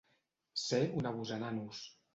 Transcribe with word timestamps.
Ser 0.61 0.81
un 1.03 1.11
abusananos. 1.13 1.89